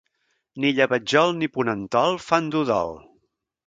[0.63, 2.93] Ni llebetjol ni ponentol fan dur dol.